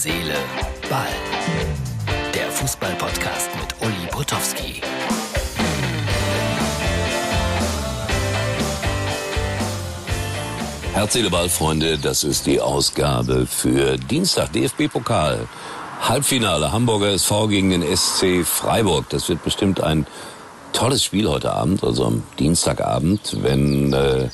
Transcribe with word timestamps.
Seele, 0.00 0.36
Ball. 0.88 1.08
Der 2.32 2.48
Fußball-Podcast 2.52 3.50
mit 3.56 3.74
Uli 3.80 4.06
Potowski. 4.12 4.80
Herz, 10.92 11.12
Seele, 11.12 11.30
Ball, 11.30 11.48
Freunde, 11.48 11.98
das 11.98 12.22
ist 12.22 12.46
die 12.46 12.60
Ausgabe 12.60 13.44
für 13.46 13.96
Dienstag, 13.96 14.52
DFB-Pokal. 14.52 15.48
Halbfinale, 16.02 16.70
Hamburger 16.70 17.08
SV 17.14 17.48
gegen 17.48 17.70
den 17.70 17.82
SC 17.82 18.46
Freiburg. 18.46 19.08
Das 19.08 19.28
wird 19.28 19.42
bestimmt 19.42 19.80
ein 19.80 20.06
tolles 20.72 21.02
Spiel 21.02 21.28
heute 21.28 21.52
Abend, 21.52 21.82
also 21.82 22.06
am 22.06 22.22
Dienstagabend, 22.38 23.38
wenn 23.42 23.92
äh, 23.92 24.28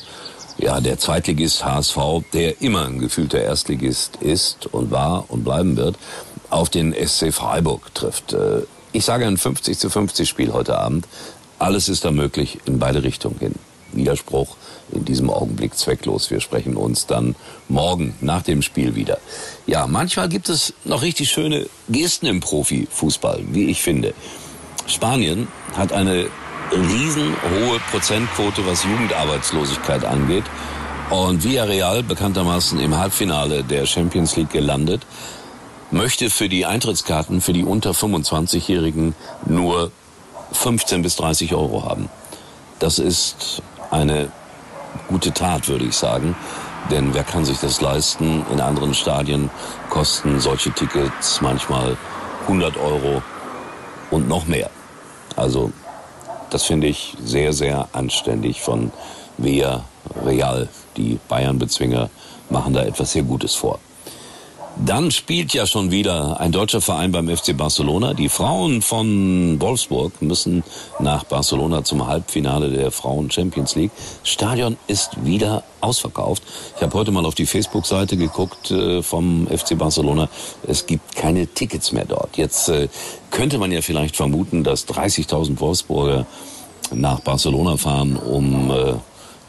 ja 0.64 0.80
der 0.80 0.98
Zweitligist 0.98 1.62
HSV, 1.64 1.98
der 2.32 2.62
immer 2.62 2.86
ein 2.86 2.98
gefühlter 2.98 3.40
Erstligist 3.40 4.16
ist 4.16 4.66
und 4.66 4.90
war 4.90 5.26
und 5.28 5.44
bleiben 5.44 5.76
wird, 5.76 5.96
auf 6.48 6.70
den 6.70 6.94
SC 6.94 7.32
Freiburg 7.32 7.94
trifft. 7.94 8.32
Äh, 8.32 8.62
ich 8.92 9.04
sage 9.04 9.26
ein 9.26 9.36
50 9.36 9.78
zu 9.78 9.90
50 9.90 10.26
Spiel 10.26 10.52
heute 10.52 10.78
Abend. 10.78 11.06
Alles 11.58 11.88
ist 11.90 12.04
da 12.06 12.10
möglich 12.10 12.60
in 12.64 12.78
beide 12.78 13.02
Richtungen 13.02 13.38
hin. 13.38 13.54
Widerspruch 13.92 14.56
in 14.90 15.04
diesem 15.04 15.28
Augenblick 15.28 15.76
zwecklos. 15.76 16.30
Wir 16.30 16.40
sprechen 16.40 16.76
uns 16.76 17.06
dann 17.06 17.36
morgen 17.68 18.14
nach 18.22 18.42
dem 18.42 18.62
Spiel 18.62 18.94
wieder. 18.94 19.18
Ja, 19.66 19.86
manchmal 19.86 20.28
gibt 20.30 20.48
es 20.48 20.72
noch 20.84 21.02
richtig 21.02 21.30
schöne 21.30 21.66
Gesten 21.88 22.26
im 22.26 22.40
Profifußball, 22.40 23.42
wie 23.50 23.66
ich 23.66 23.82
finde. 23.82 24.14
Spanien 24.86 25.46
hat 25.76 25.92
eine 25.92 26.26
riesenhohe 26.72 27.80
Prozentquote, 27.90 28.66
was 28.66 28.84
Jugendarbeitslosigkeit 28.84 30.04
angeht. 30.04 30.44
Und 31.10 31.44
Villarreal, 31.44 32.02
bekanntermaßen 32.02 32.80
im 32.80 32.96
Halbfinale 32.96 33.62
der 33.62 33.86
Champions 33.86 34.36
League 34.36 34.50
gelandet, 34.50 35.02
möchte 35.90 36.30
für 36.30 36.48
die 36.48 36.66
Eintrittskarten 36.66 37.40
für 37.40 37.52
die 37.52 37.64
unter 37.64 37.90
25-Jährigen 37.90 39.14
nur 39.46 39.92
15 40.52 41.02
bis 41.02 41.16
30 41.16 41.54
Euro 41.54 41.84
haben. 41.84 42.08
Das 42.78 42.98
ist 42.98 43.62
eine 43.90 44.28
gute 45.08 45.32
Tat, 45.32 45.68
würde 45.68 45.84
ich 45.84 45.96
sagen. 45.96 46.34
Denn 46.90 47.14
wer 47.14 47.24
kann 47.24 47.44
sich 47.44 47.58
das 47.60 47.80
leisten? 47.80 48.44
In 48.52 48.60
anderen 48.60 48.94
Stadien 48.94 49.50
kosten 49.90 50.40
solche 50.40 50.70
Tickets 50.72 51.40
manchmal 51.40 51.96
100 52.42 52.76
Euro 52.76 53.22
und 54.10 54.28
noch 54.28 54.46
mehr. 54.46 54.70
Also 55.36 55.72
das 56.54 56.62
finde 56.62 56.86
ich 56.86 57.16
sehr, 57.20 57.52
sehr 57.52 57.88
anständig 57.92 58.60
von 58.60 58.92
Via 59.38 59.84
Real. 60.24 60.68
Die 60.96 61.18
Bayern-Bezwinger 61.28 62.10
machen 62.48 62.74
da 62.74 62.84
etwas 62.84 63.10
sehr 63.10 63.24
Gutes 63.24 63.56
vor. 63.56 63.80
Dann 64.76 65.12
spielt 65.12 65.54
ja 65.54 65.66
schon 65.66 65.92
wieder 65.92 66.40
ein 66.40 66.50
deutscher 66.50 66.80
Verein 66.80 67.12
beim 67.12 67.28
FC 67.28 67.56
Barcelona. 67.56 68.12
Die 68.12 68.28
Frauen 68.28 68.82
von 68.82 69.60
Wolfsburg 69.60 70.20
müssen 70.20 70.64
nach 70.98 71.24
Barcelona 71.24 71.84
zum 71.84 72.06
Halbfinale 72.06 72.70
der 72.70 72.90
Frauen 72.90 73.30
Champions 73.30 73.76
League. 73.76 73.92
Stadion 74.24 74.76
ist 74.88 75.24
wieder 75.24 75.62
ausverkauft. 75.80 76.42
Ich 76.76 76.82
habe 76.82 76.92
heute 76.94 77.12
mal 77.12 77.24
auf 77.24 77.36
die 77.36 77.46
Facebook-Seite 77.46 78.16
geguckt 78.16 78.72
äh, 78.72 79.02
vom 79.02 79.46
FC 79.46 79.78
Barcelona. 79.78 80.28
Es 80.66 80.86
gibt 80.86 81.14
keine 81.14 81.46
Tickets 81.46 81.92
mehr 81.92 82.04
dort. 82.04 82.36
Jetzt 82.36 82.68
äh, 82.68 82.88
könnte 83.30 83.58
man 83.58 83.70
ja 83.70 83.80
vielleicht 83.80 84.16
vermuten, 84.16 84.64
dass 84.64 84.88
30.000 84.88 85.60
Wolfsburger 85.60 86.26
nach 86.92 87.20
Barcelona 87.20 87.76
fahren, 87.76 88.16
um 88.16 88.70
äh, 88.70 88.94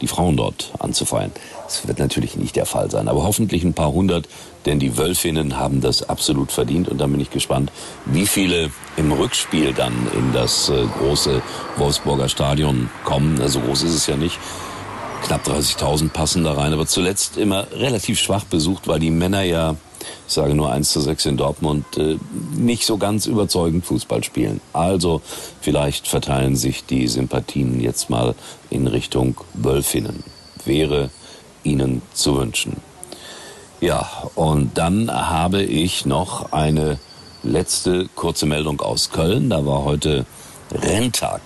die 0.06 0.08
Frauen 0.08 0.38
dort 0.38 0.72
anzufeiern. 0.78 1.31
Das 1.66 1.88
wird 1.88 1.98
natürlich 1.98 2.36
nicht 2.36 2.56
der 2.56 2.67
Fall 2.67 2.92
sein, 2.92 3.08
aber 3.08 3.23
hoffentlich 3.23 3.64
ein 3.64 3.73
paar 3.73 3.92
hundert, 3.92 4.28
denn 4.67 4.78
die 4.78 4.98
Wölfinnen 4.98 5.58
haben 5.58 5.81
das 5.81 6.08
absolut 6.08 6.52
verdient 6.52 6.89
und 6.89 7.00
dann 7.00 7.11
bin 7.11 7.20
ich 7.20 7.31
gespannt, 7.31 7.72
wie 8.06 8.28
viele 8.28 8.70
im 8.98 9.11
Rückspiel 9.11 9.73
dann 9.73 9.94
in 10.14 10.31
das 10.31 10.70
äh, 10.70 10.86
große 11.00 11.42
Wolfsburger 11.77 12.30
Stadion 12.30 12.89
kommen. 13.04 13.42
Also 13.42 13.60
groß 13.61 13.82
ist 13.83 13.95
es 13.95 14.05
ja 14.05 14.15
nicht. 14.15 14.38
Knapp 15.23 15.48
30.000 15.48 16.10
passen 16.10 16.44
da 16.44 16.54
rein, 16.54 16.71
aber 16.71 16.86
zuletzt 16.86 17.38
immer 17.38 17.65
relativ 17.71 18.20
schwach 18.20 18.44
besucht, 18.44 18.88
weil 18.88 18.99
die 18.99 19.10
Männer 19.10 19.42
ja 19.42 19.76
ich 20.27 20.33
sage 20.33 20.55
nur 20.55 20.71
1 20.71 20.92
zu 20.92 21.02
6 21.02 21.26
in 21.27 21.38
Dortmund, 21.38 21.86
äh, 21.98 22.17
nicht 22.55 22.86
so 22.86 22.98
ganz 22.98 23.26
überzeugend 23.26 23.86
Fußball 23.86 24.23
spielen. 24.23 24.61
Also 24.73 25.21
vielleicht 25.61 26.08
verteilen 26.08 26.55
sich 26.55 26.86
die 26.86 27.08
Sympathien 27.08 27.82
jetzt 27.82 28.10
mal 28.10 28.36
in 28.70 28.88
Richtung 28.88 29.36
Wölfinnen. 29.54 30.23
Wäre 30.65 31.10
ihnen 31.64 32.02
zu 32.14 32.38
wünschen. 32.38 32.77
Ja, 33.82 34.10
und 34.36 34.77
dann 34.77 35.11
habe 35.11 35.61
ich 35.61 36.05
noch 36.05 36.52
eine 36.52 36.98
letzte 37.44 38.08
kurze 38.15 38.45
Meldung 38.45 38.82
aus 38.82 39.11
Köln. 39.11 39.49
Da 39.49 39.65
war 39.65 39.83
heute 39.83 40.26
Renntag. 40.71 41.42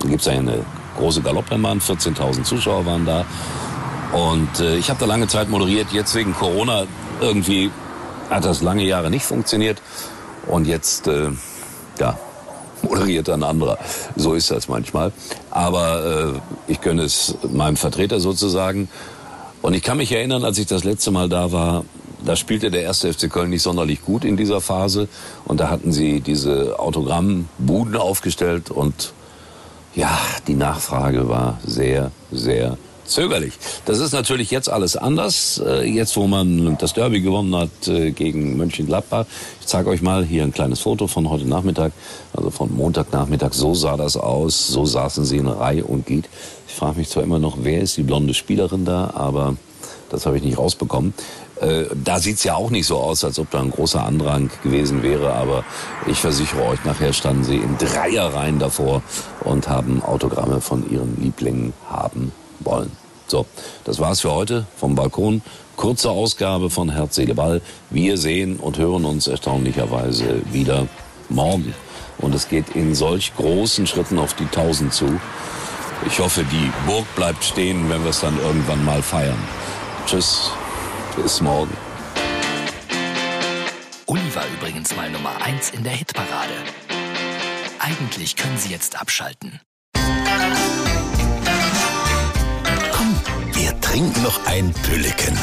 Da 0.00 0.08
gibt 0.08 0.20
es 0.20 0.28
eine 0.28 0.64
große 0.96 1.22
Galopprennbahn, 1.22 1.80
14.000 1.80 2.44
Zuschauer 2.44 2.86
waren 2.86 3.06
da. 3.06 3.24
Und 4.12 4.60
äh, 4.60 4.76
ich 4.76 4.88
habe 4.88 5.00
da 5.00 5.06
lange 5.06 5.26
Zeit 5.26 5.48
moderiert, 5.48 5.88
jetzt 5.92 6.14
wegen 6.14 6.34
Corona 6.34 6.84
irgendwie 7.20 7.70
hat 8.30 8.44
das 8.44 8.62
lange 8.62 8.84
Jahre 8.84 9.10
nicht 9.10 9.24
funktioniert. 9.24 9.80
Und 10.46 10.66
jetzt, 10.66 11.08
äh, 11.08 11.30
ja, 11.98 12.18
moderiert 12.82 13.28
ein 13.28 13.42
anderer. 13.42 13.78
So 14.16 14.34
ist 14.34 14.50
das 14.50 14.68
manchmal. 14.68 15.12
Aber 15.50 16.34
äh, 16.68 16.72
ich 16.72 16.80
gönne 16.80 17.02
es 17.02 17.36
meinem 17.50 17.76
Vertreter 17.76 18.20
sozusagen. 18.20 18.88
Und 19.62 19.74
ich 19.74 19.82
kann 19.82 19.96
mich 19.96 20.12
erinnern, 20.12 20.44
als 20.44 20.58
ich 20.58 20.66
das 20.66 20.84
letzte 20.84 21.10
Mal 21.10 21.28
da 21.28 21.50
war, 21.52 21.84
da 22.24 22.36
spielte 22.36 22.70
der 22.70 22.82
erste 22.82 23.12
FC 23.12 23.30
Köln 23.30 23.50
nicht 23.50 23.62
sonderlich 23.62 24.02
gut 24.02 24.24
in 24.24 24.36
dieser 24.36 24.60
Phase. 24.60 25.08
Und 25.44 25.60
da 25.60 25.70
hatten 25.70 25.92
sie 25.92 26.20
diese 26.20 26.78
Autogrammbuden 26.78 27.96
aufgestellt 27.96 28.70
und 28.70 29.12
ja, 29.94 30.18
die 30.46 30.54
Nachfrage 30.54 31.28
war 31.28 31.58
sehr, 31.64 32.10
sehr 32.30 32.76
zögerlich. 33.06 33.54
Das 33.84 33.98
ist 33.98 34.12
natürlich 34.12 34.50
jetzt 34.50 34.68
alles 34.68 34.96
anders. 34.96 35.62
Äh, 35.64 35.88
jetzt, 35.88 36.16
wo 36.16 36.26
man 36.26 36.76
das 36.78 36.94
Derby 36.94 37.20
gewonnen 37.20 37.54
hat 37.56 37.88
äh, 37.88 38.10
gegen 38.10 38.56
Mönchengladbach. 38.56 39.26
Ich 39.60 39.66
zeige 39.66 39.88
euch 39.90 40.02
mal 40.02 40.24
hier 40.24 40.42
ein 40.42 40.52
kleines 40.52 40.80
Foto 40.80 41.06
von 41.06 41.28
heute 41.30 41.46
Nachmittag, 41.46 41.92
also 42.34 42.50
von 42.50 42.74
Montagnachmittag. 42.74 43.52
So 43.52 43.74
sah 43.74 43.96
das 43.96 44.16
aus. 44.16 44.66
So 44.68 44.84
saßen 44.84 45.24
sie 45.24 45.38
in 45.38 45.48
Reihe 45.48 45.84
und 45.84 46.06
Giet. 46.06 46.28
Ich 46.68 46.74
frage 46.74 46.98
mich 46.98 47.08
zwar 47.08 47.22
immer 47.22 47.38
noch, 47.38 47.58
wer 47.62 47.80
ist 47.80 47.96
die 47.96 48.02
blonde 48.02 48.34
Spielerin 48.34 48.84
da, 48.84 49.12
aber 49.14 49.56
das 50.10 50.26
habe 50.26 50.36
ich 50.36 50.42
nicht 50.42 50.58
rausbekommen. 50.58 51.14
Äh, 51.60 51.84
da 52.04 52.18
sieht's 52.18 52.44
ja 52.44 52.54
auch 52.54 52.70
nicht 52.70 52.86
so 52.86 52.98
aus, 52.98 53.24
als 53.24 53.38
ob 53.38 53.50
da 53.50 53.60
ein 53.60 53.70
großer 53.70 54.04
Andrang 54.04 54.50
gewesen 54.62 55.02
wäre, 55.02 55.32
aber 55.32 55.64
ich 56.06 56.18
versichere 56.18 56.64
euch, 56.64 56.84
nachher 56.84 57.12
standen 57.12 57.44
sie 57.44 57.56
in 57.56 57.78
Dreierreihen 57.78 58.58
davor 58.58 59.02
und 59.40 59.68
haben 59.68 60.02
Autogramme 60.02 60.60
von 60.60 60.88
ihren 60.90 61.20
Lieblingen 61.20 61.72
haben 61.88 62.32
wollen. 62.60 62.92
So, 63.28 63.46
das 63.84 63.98
war's 63.98 64.20
für 64.20 64.32
heute 64.32 64.66
vom 64.76 64.94
Balkon. 64.94 65.42
Kurze 65.76 66.10
Ausgabe 66.10 66.70
von 66.70 66.88
Herz, 66.88 67.16
Seele, 67.16 67.34
Ball. 67.34 67.60
Wir 67.90 68.16
sehen 68.16 68.56
und 68.56 68.78
hören 68.78 69.04
uns 69.04 69.26
erstaunlicherweise 69.26 70.42
wieder 70.52 70.86
morgen. 71.28 71.74
Und 72.18 72.34
es 72.34 72.48
geht 72.48 72.70
in 72.74 72.94
solch 72.94 73.34
großen 73.36 73.86
Schritten 73.86 74.18
auf 74.18 74.34
die 74.34 74.44
1000 74.44 74.92
zu. 74.92 75.20
Ich 76.06 76.18
hoffe, 76.18 76.44
die 76.44 76.70
Burg 76.86 77.04
bleibt 77.14 77.44
stehen, 77.44 77.90
wenn 77.90 78.02
wir 78.04 78.10
es 78.10 78.20
dann 78.20 78.38
irgendwann 78.40 78.84
mal 78.84 79.02
feiern. 79.02 79.38
Tschüss, 80.06 80.50
bis 81.16 81.40
morgen. 81.40 81.76
Uli 84.06 84.34
war 84.34 84.44
übrigens 84.56 84.94
mal 84.94 85.10
Nummer 85.10 85.32
1 85.42 85.70
in 85.70 85.82
der 85.82 85.92
Hitparade. 85.92 86.54
Eigentlich 87.80 88.36
können 88.36 88.56
Sie 88.56 88.70
jetzt 88.70 89.00
abschalten. 89.00 89.60
Trinken 93.96 94.22
noch 94.24 94.44
ein 94.44 94.74
Pülleken. 94.82 95.38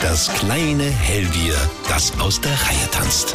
Das 0.00 0.26
kleine 0.34 0.90
Hellbier, 0.90 1.54
das 1.88 2.12
aus 2.18 2.40
der 2.40 2.50
Reihe 2.50 2.90
tanzt. 2.90 3.32